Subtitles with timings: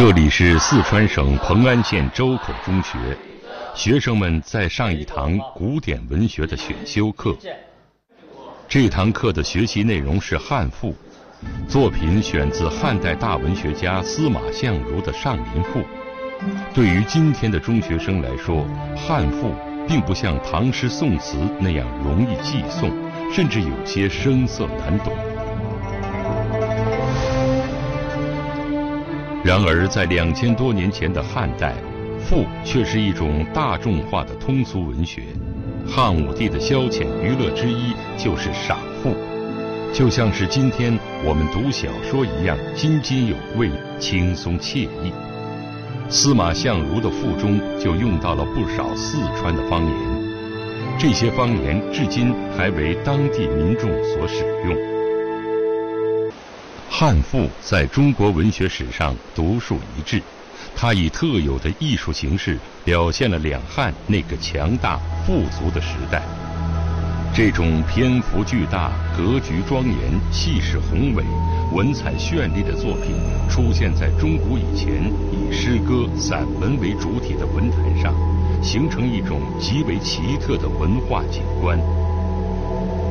[0.00, 2.96] 这里是四川省蓬安县周口中学，
[3.74, 7.36] 学生们在上一堂古典文学的选修课。
[8.66, 10.94] 这堂课的学习内容是汉赋，
[11.68, 15.80] 作品选自汉代大文学家司马相如的《上林赋》。
[16.72, 19.54] 对于今天的中学生来说，汉赋
[19.86, 22.90] 并不像唐诗宋词那样容易记诵，
[23.30, 25.14] 甚至有些生涩难懂。
[29.42, 31.74] 然而，在两千多年前的汉代，
[32.18, 35.22] 赋却是一种大众化的通俗文学。
[35.88, 39.16] 汉武帝的消遣娱乐之一就是赏赋，
[39.94, 45.10] 就像是今天我们读小说一样津津有味、轻松惬意。
[46.10, 49.96] 司马相如的赋中就用到了不少四川的方言，
[50.98, 54.89] 这些方言至今还为当地民众所使用。
[57.00, 60.22] 汉赋在中国文学史上独树一帜，
[60.76, 66.20] 它以特有的艺术形式表现了两汉那个强大富足的时代。
[67.34, 71.24] 这种篇幅巨大、格局庄严、气势宏伟、
[71.72, 73.16] 文采绚丽的作品，
[73.48, 78.12] 出现在中古以前以诗歌、散文为主体的文坛上，
[78.62, 81.80] 形成一种极为奇特的文化景观。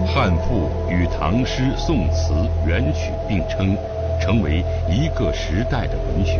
[0.06, 2.34] 汉赋与唐诗宋词
[2.66, 3.76] 元曲并称，
[4.20, 6.40] 成为一个时代的文学。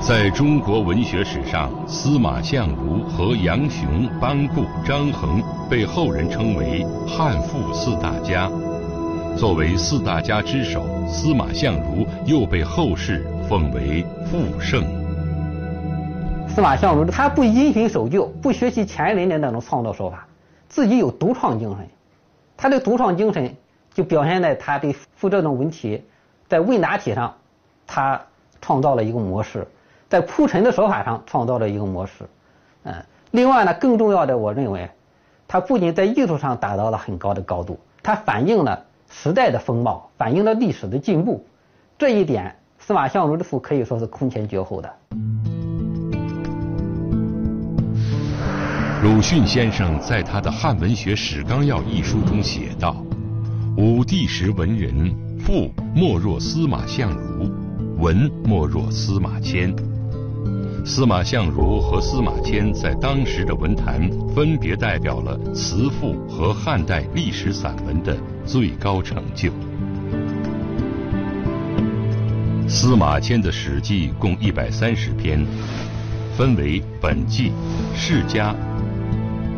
[0.00, 8.50] 在中国文学史上，司马相如和杨雄、班固、张衡被后人称为汉赋四大家。
[9.36, 15.01] 作为四大家之首，司马相如又被后世奉为赋圣。
[16.54, 20.26] 司马相如他不因循守旧，不学习前人的那种创造手法，
[20.68, 21.88] 自己有独创精神。
[22.58, 23.56] 他的独创精神
[23.94, 26.04] 就表现在他对赋这种文体，
[26.48, 27.34] 在问答题上，
[27.86, 28.20] 他
[28.60, 29.66] 创造了一个模式，
[30.10, 32.28] 在铺陈的手法上创造了一个模式。
[32.82, 32.94] 嗯，
[33.30, 34.90] 另外呢，更重要的，我认为，
[35.48, 41.46] 他不仅在艺术上达到了很高的高度，他反映了时代的风貌，反映了历史的进步。
[41.96, 44.92] 这一点，司马相如的赋可以说是空前绝后的。
[49.02, 53.04] 鲁迅先生在他的《汉文学史纲要》一书中写道
[53.76, 57.50] ：“武帝时文人，赋莫若司马相如，
[57.98, 59.74] 文莫若司马迁。
[60.86, 69.50] 司马相如和司马迁在当时的文坛，分别代表了词赋和汉代历史散文的最高成就。
[72.68, 75.44] 司马迁的《史记》共一百三十篇，
[76.36, 77.50] 分为本纪、
[77.96, 78.54] 世家。”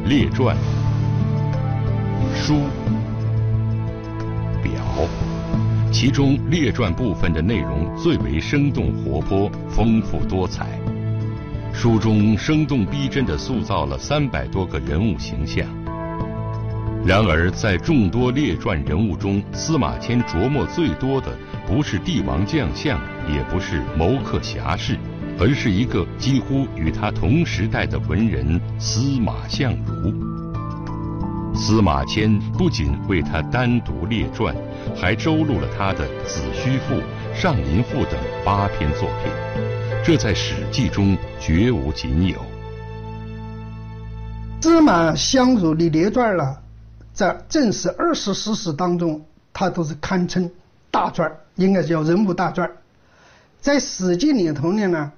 [0.06, 0.54] 列传、
[2.34, 2.64] 书、
[4.62, 5.08] 表，
[5.90, 10.78] 其中列传部分的内容最为生动活泼、丰富多彩。
[11.72, 15.66] 书中生动逼真地塑造了三百多个人物形象。
[17.06, 21.34] 然而，在众多列传人物中，司马迁琢磨最多的
[21.66, 23.00] 不是帝王将相，
[23.32, 24.98] 也不是谋克侠士。
[25.38, 30.12] 而是一个几乎与他同时代的文人司马相如。
[31.56, 34.54] 司马迁不仅为他单独列传，
[34.96, 36.94] 还收录了他的《子虚赋》
[37.34, 39.32] 《上林赋》等八篇作品，
[40.04, 42.36] 这在《史记》中绝无仅有。
[44.60, 46.56] 司马相如的列传呢，
[47.12, 50.50] 在正史、二十四史当中，他都是堪称
[50.90, 52.70] 大传，应该叫人物大传。
[53.60, 55.12] 在《史记》里头呢。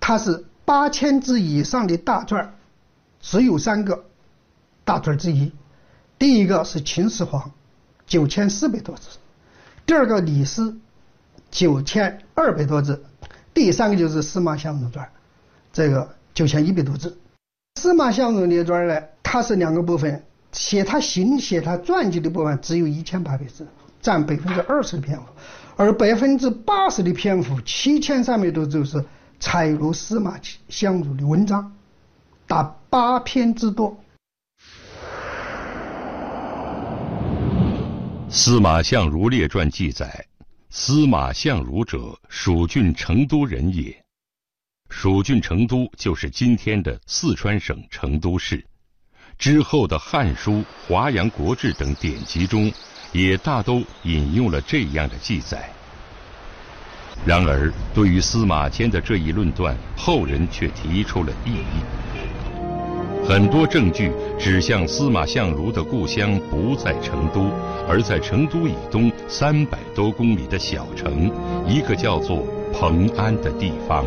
[0.00, 2.54] 它是八千字以上的大传，
[3.20, 4.06] 只有三个
[4.84, 5.52] 大传之一。
[6.18, 7.52] 第一个是秦始皇，
[8.06, 9.18] 九千四百多字；
[9.86, 10.76] 第二个李斯，
[11.50, 12.94] 九千二百多字；
[13.54, 15.08] 第三个就是司马相如传，
[15.72, 17.16] 这个九千一百多字。
[17.80, 23.66] 司马相如列传呢，它是两个部分，写他行、写他传记的部分只有一千八百字，
[24.00, 25.24] 占百分之二十的篇幅，
[25.76, 29.04] 而百分之八十的篇幅，七千三百多字是。
[29.40, 30.38] 采录司马
[30.68, 31.74] 相如的文章，
[32.46, 33.98] 达八篇之多。
[38.28, 40.26] 司马相如列传记载，
[40.68, 44.04] 司马相如者，蜀郡成都人也。
[44.90, 48.62] 蜀郡成都就是今天的四川省成都市。
[49.38, 50.52] 之后的《汉书》
[50.86, 52.70] 《华阳国志》等典籍中，
[53.10, 55.72] 也大都引用了这样的记载。
[57.26, 61.82] 然而，对于司马迁的这一论断，后人却提出了异议。
[63.28, 67.50] 很多证据指向司马相如的故乡不在成都，
[67.86, 71.30] 而在成都以东三百多公里的小城，
[71.68, 74.04] 一个叫做蓬安的地方。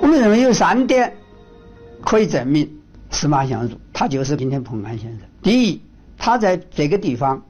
[0.00, 1.12] 我们认为有三点
[2.00, 2.70] 可以证明
[3.10, 5.20] 司马相如他就是今天蓬安县人。
[5.42, 5.82] 第一，
[6.16, 7.42] 他在这个地方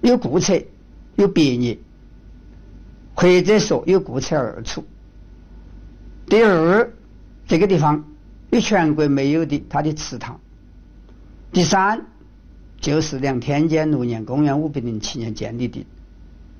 [0.00, 0.58] 有故册，
[1.22, 1.78] 有别业，
[3.14, 4.84] 或者说有故册二处。
[6.26, 6.90] 第二，
[7.46, 8.04] 这个地方
[8.50, 10.40] 有全国没有的他的祠堂。
[11.52, 12.04] 第三，
[12.80, 15.86] 就是两天监六年，公元五百零七年建立的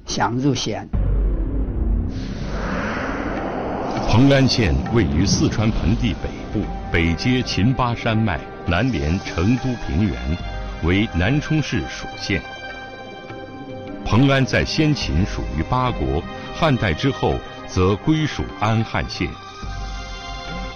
[0.07, 0.89] 相如县。
[4.09, 8.39] 蓬安县位于四川盆地北部，北接秦巴山脉，
[8.69, 10.15] 南连成都平原，
[10.85, 12.41] 为南充市属县。
[14.13, 16.23] 蓬安在先秦属于八国，
[16.55, 17.35] 汉代之后
[17.67, 19.27] 则归属安汉县。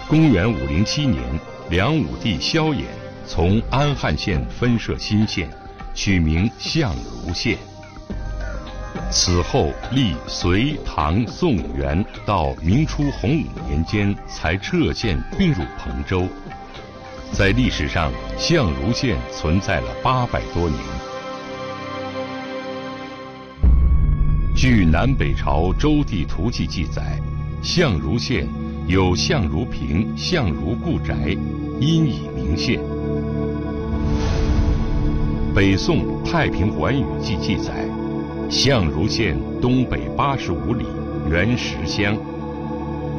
[0.07, 1.21] 公元五零七年，
[1.69, 2.85] 梁武帝萧衍
[3.27, 5.47] 从安汉县分设新县，
[5.93, 7.59] 取名相如县。
[9.11, 16.27] 此后历隋、唐、宋、元，到明初洪武年间才撤县并入彭州。
[17.33, 20.81] 在历史上，相如县存在了八百多年。
[24.57, 27.21] 据南北朝周地图记记载，
[27.61, 28.47] 相如县。
[28.87, 31.37] 有相如坪、相如故宅，
[31.79, 32.79] 因以名县。
[35.53, 37.87] 北宋《太平寰宇记》记载，
[38.49, 40.85] 相如县东北八十五里，
[41.29, 42.17] 原石乡，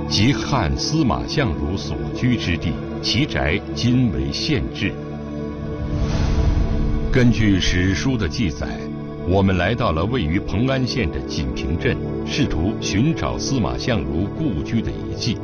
[0.08, 4.93] 即汉司马相如所居之地，其宅今为县治。
[7.12, 8.81] 根据史书的记载，
[9.31, 11.95] 我们来到了位于蓬安县的锦屏镇，
[12.27, 15.37] 试图寻找司马相如故居的遗迹。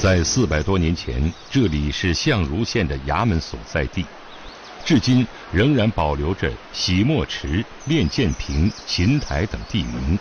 [0.00, 4.06] 在四百多年前，这里是相如县的衙门所在地，
[4.84, 10.16] 至今仍然保留着洗墨池、练剑坪、琴台等地名，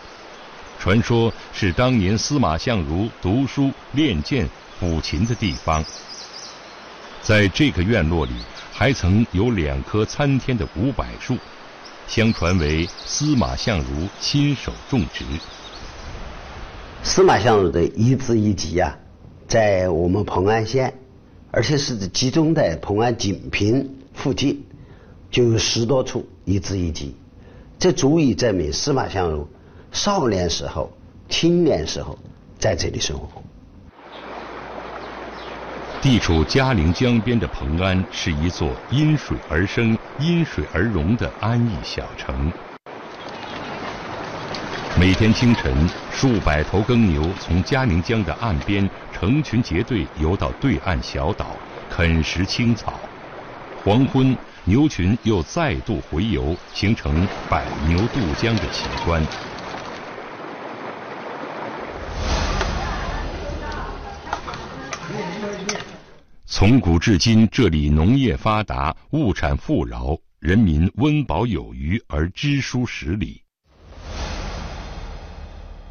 [0.79, 4.49] 传说是当年司马相如读书、练剑、
[4.81, 5.85] 抚琴的地方。
[7.21, 8.31] 在这个院落里，
[8.73, 11.37] 还曾有两棵参天的古柏树，
[12.07, 15.25] 相传为司马相如亲手种植。
[17.03, 18.97] 司马相如的遗址遗迹啊。
[19.47, 20.91] 在我们蓬安县，
[21.51, 24.65] 而且是集中在蓬安锦屏附近，
[25.29, 27.15] 就有十多处遗址遗迹，
[27.77, 29.47] 这足以证明司马相如
[29.91, 30.91] 少年时候、
[31.29, 32.17] 青年时候
[32.57, 33.43] 在这里生活过。
[36.05, 42.53] 地处嘉陵江边的蓬安，是一座因水而生、因水而荣的安逸小城。
[44.99, 51.57] 每天清晨，数百头耕牛从嘉陵江的岸边成群结队游到对岸小岛，
[51.89, 52.99] 啃食青草。
[53.83, 59.25] 黄昏，牛群又再度回游，形成百牛渡江的奇观。
[66.47, 73.41] 从古至今，这里农业发达，物产富饶，人民温饱有余而知书识礼。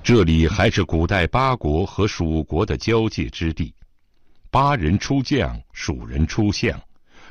[0.05, 3.75] 这里还是古代八国和蜀国的交界之地，
[4.49, 6.81] 八人出将，蜀人出相，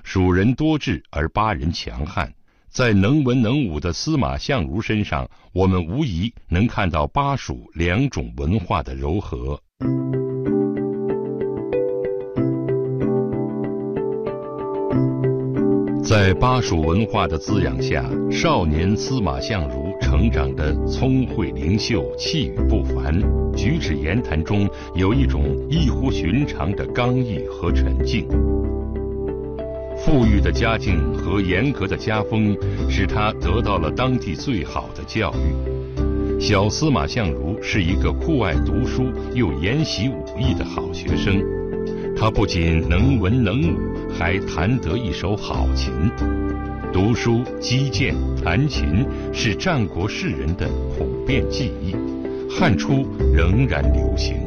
[0.04, 2.32] 蜀人多智而八人强悍。
[2.70, 9.58] 在能文能武的司马相如身上，我们无疑能看到巴蜀两种文化的糅合。
[16.04, 23.18] 在巴蜀文化的滋养下，少年司马相如成长的聪慧灵秀、气宇不凡，
[23.56, 28.28] 举止言谈中有一种异乎寻常的刚毅和沉静。
[29.96, 32.54] 富裕的家境和严格的家风，
[32.90, 36.38] 使他得到了当地最好的教育。
[36.38, 41.42] 小司马相如是一个酷爱读书又研习武艺的好学生，
[42.16, 43.94] 他不仅能文能武。
[44.16, 45.92] 还弹得一手好琴，
[46.94, 49.04] 读书、击剑、弹琴
[49.34, 51.96] 是战国士人的普遍技艺，
[52.48, 54.38] 汉初仍然流行。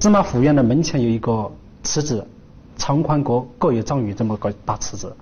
[0.00, 1.50] 司马府院的门前有一个
[1.82, 2.24] 池子，
[2.76, 5.12] 长宽高各有丈余，这么个大池子，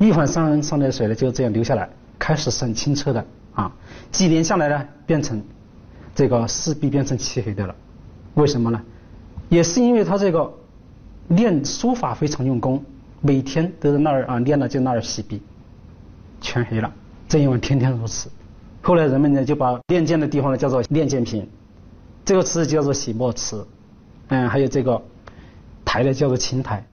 [0.00, 3.72] 一环上上的水呢就这样流下来，开始是很清澈的啊，
[4.10, 5.40] 几年下来呢，变成
[6.12, 7.74] 这个石壁变成漆黑的了，
[8.34, 8.82] 为什么呢？
[9.52, 10.52] 也是因为他这个。
[11.28, 12.84] 练书法非常用功，
[13.20, 15.40] 每天都在那儿啊练了就那儿洗笔，
[16.42, 16.92] 全黑了。
[17.26, 18.28] 这一晚天天如此。
[18.82, 21.48] 后来人们呢就把练剑的地方呢叫做练剑坪，
[22.24, 23.64] 这个池子叫做洗墨池。
[24.28, 25.00] 嗯，还有这个
[25.86, 26.84] 台呢叫做青台。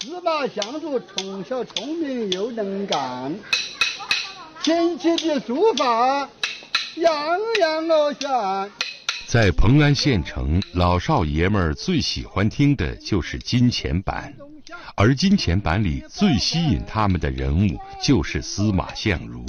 [0.00, 3.32] 司马相如从小聪明又能干，
[4.62, 6.28] 琴棋的书法
[6.96, 7.12] 样
[7.60, 8.28] 样我选。
[9.28, 14.34] 在蓬安县城，老少爷们儿最喜欢听的就是金钱板，
[14.96, 19.44] 而金钱板里最吸引他们的人物就是司马相如。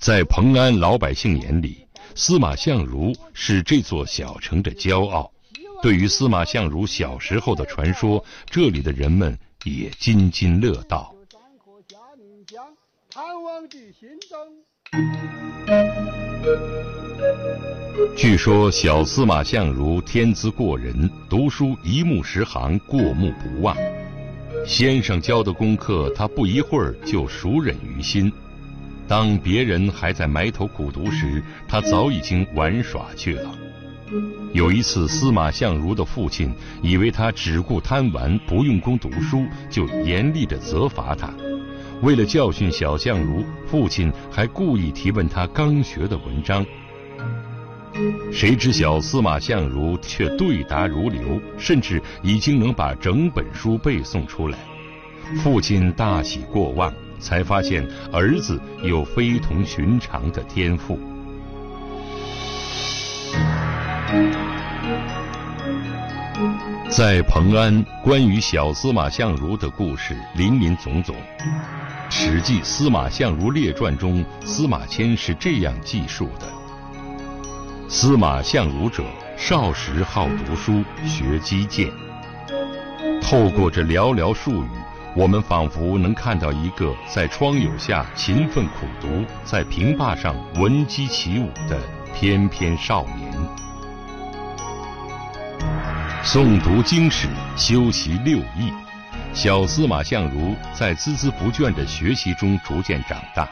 [0.00, 5.32] 在蓬安老百姓眼里，司马相如是这座小城的骄傲。
[5.80, 11.14] 对于司马相如小时候的传说，这里的人们也津津乐道。
[18.16, 23.76] 据说小司马相如天资过人，读书一目十行，过目不忘。
[24.64, 28.32] 先生教的功课，他不一会儿就熟稔于心。
[29.06, 33.50] 当别人还在埋头苦读时，他早已经玩耍去了。
[34.52, 41.34] 有一次，司马相如的父亲以为他只顾贪玩，不用功读书，就严厉地责罚他。
[42.00, 46.64] 为了教训小相如，父亲还故意提问他刚学的文章。
[48.32, 54.58] 谁知晓司马相如却对答如流，甚至已经能把整本书背诵出来。
[55.42, 60.98] 父亲大喜过望，才发现儿子有非同寻常的天赋。
[66.90, 71.16] 在蓬安，关于小司马相如的故事林林总总。
[72.10, 76.46] 《史记·司马相如列传》中，司马迁是这样记述的：
[77.88, 79.04] 司马相如者，
[79.36, 81.92] 少时好读书，学击剑。
[83.22, 84.68] 透过这寥寥数语，
[85.14, 91.78] 我们仿佛能看到一个在窗牖下勤奋苦读，在平坝上闻鸡起舞的
[92.14, 93.32] 翩翩少年。
[96.24, 98.72] 诵读经史，修习六艺。
[99.34, 103.48] 小司马相如在孜孜不倦的学习中逐渐长大，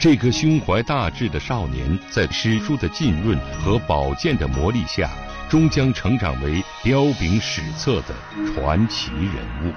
[0.00, 5.10] 这个胸怀大志的少年，在史书的浸润和宝剑的磨砺下，
[5.50, 8.14] 终将成长为彪炳史册的
[8.46, 9.74] 传奇人物。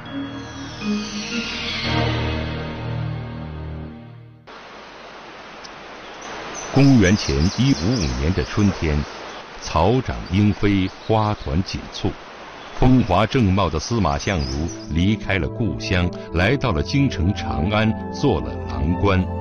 [6.71, 8.95] 公元前一五五年的春天，
[9.59, 12.11] 草长莺飞，花团锦簇。
[12.79, 19.40] 风华正茂的司马相如离开了故乡，来到了京城长安，做了郎官。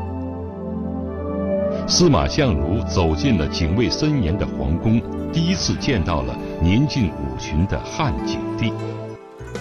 [1.90, 8.72] 司马相如走进了警卫森严的皇宫，第一次见到了年近五旬的汉景帝。